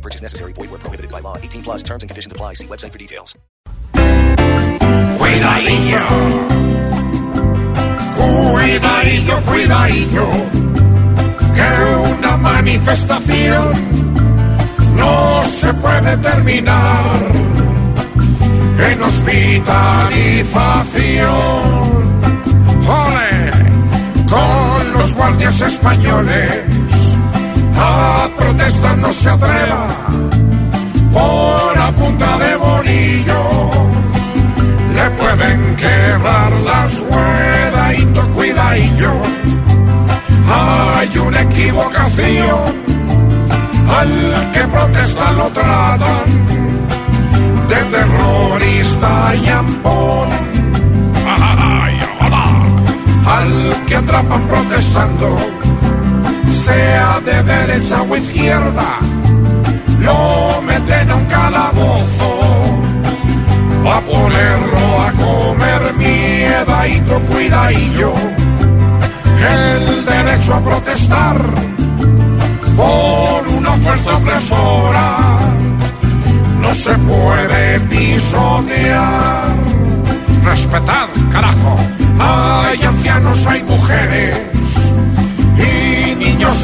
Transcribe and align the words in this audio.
Purchase 0.00 0.22
necessary. 0.22 0.54
Void 0.54 0.70
where 0.70 0.78
prohibited 0.78 1.10
by 1.10 1.20
law. 1.20 1.36
18 1.36 1.62
plus 1.62 1.82
terms 1.82 2.02
and 2.02 2.08
conditions 2.08 2.32
apply. 2.32 2.54
See 2.54 2.66
website 2.66 2.92
for 2.92 2.98
details. 2.98 3.36
Cuidadillo. 5.18 6.06
Cuidadillo, 8.16 9.42
cuidadillo. 9.42 10.30
Que 11.54 12.12
una 12.12 12.36
manifestación 12.36 13.72
no 14.96 15.42
se 15.46 15.72
puede 15.74 16.16
terminar 16.18 17.32
en 18.90 19.02
hospitalización. 19.02 21.30
¡Jole! 22.86 23.50
Con 24.28 24.92
los 24.92 25.14
guardias 25.14 25.60
españoles 25.60 27.16
a 27.76 28.28
protestar 28.36 28.96
no 29.10 29.14
se 29.14 29.28
atreva 29.28 29.88
por 31.12 31.78
a 31.78 31.90
punta 31.90 32.38
de 32.38 32.54
bolillo. 32.54 33.42
Le 34.94 35.10
pueden 35.20 35.74
quebrar 35.74 36.52
las 36.70 37.00
ruedas 37.00 37.98
y 37.98 38.04
to 38.14 38.22
cuidadillo. 38.34 39.12
Hay 40.48 41.18
una 41.18 41.40
equivocación 41.42 42.60
al 43.98 44.50
que 44.52 44.60
protesta 44.74 45.32
lo 45.32 45.48
tratan 45.58 46.26
de 47.68 47.80
terrorista 47.96 49.34
y 49.42 49.48
ampón. 49.48 50.28
Al 53.26 53.86
que 53.86 53.96
atrapan 53.96 54.42
protestando, 54.42 55.59
de 57.24 57.42
derecha 57.42 58.02
o 58.02 58.16
izquierda, 58.16 58.98
lo 60.00 60.62
meten 60.62 61.10
a 61.10 61.14
un 61.16 61.24
calabozo. 61.26 62.30
Va 63.84 63.96
a 63.96 64.00
ponerlo 64.00 65.02
a 65.06 65.12
comer 65.12 65.94
miedadito, 65.96 67.20
cuidadillo. 67.22 68.12
El 69.54 70.04
derecho 70.04 70.54
a 70.54 70.60
protestar 70.60 71.36
por 72.76 73.48
una 73.48 73.72
fuerza 73.72 74.16
opresora 74.16 75.16
no 76.60 76.74
se 76.74 76.92
puede 76.98 77.80
pisotear. 77.80 79.48
Respetar, 80.44 81.08
carajo. 81.30 81.76
Hay 82.18 82.82
ancianos, 82.82 83.46
hay 83.46 83.62
mujeres 83.62 84.59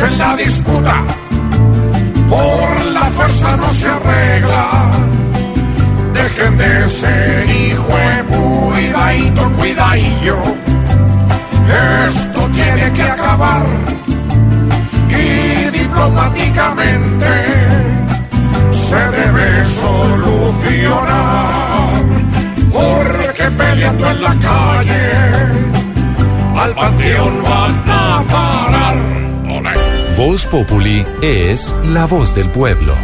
en 0.00 0.18
la 0.18 0.36
disputa. 0.36 1.02
Por 2.28 2.84
la 2.92 3.04
fuerza 3.12 3.56
no 3.56 3.70
se 3.70 3.88
arregla. 3.88 4.90
Dejen 6.12 6.58
de 6.58 6.88
ser 6.88 7.48
hijo 7.48 7.92
cuidadito, 8.28 9.50
cuidadillo. 9.52 10.36
Esto 12.06 12.40
tiene 12.52 12.92
que 12.92 13.02
acabar 13.02 13.66
y 15.08 15.70
diplomáticamente 15.78 17.26
se 18.70 18.96
debe 18.96 19.64
solucionar. 19.64 21.06
Porque 22.72 23.50
peleando 23.56 24.10
en 24.10 24.22
la 24.22 24.34
calle 24.34 25.06
al 26.56 26.74
panteón 26.74 27.42
van 27.42 27.82
a 27.88 28.22
parar. 28.30 29.15
Voz 30.16 30.46
Populi 30.46 31.06
es 31.20 31.74
la 31.92 32.06
voz 32.06 32.34
del 32.34 32.48
pueblo. 32.48 32.94